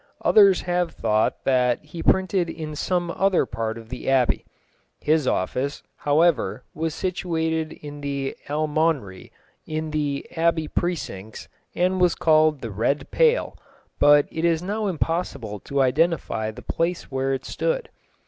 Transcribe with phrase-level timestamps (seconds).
[0.25, 4.43] Others have thought that he printed in some other part of the Abbey.
[4.99, 9.31] His office, however, was situated in the Almonry,
[9.67, 13.55] in the Abbey precincts, and was called the Red Pale,
[13.99, 17.89] but it is now impossible to identify the place where it stood.